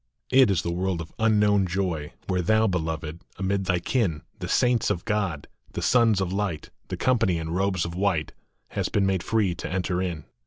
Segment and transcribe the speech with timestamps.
[0.31, 4.89] It is the world of unknown joy, Where thou, Beloved, amid thy kin, The saints
[4.89, 8.31] of God, the Sons of Light, The company in robes of white,
[8.69, 10.25] Hast been made free to enter in.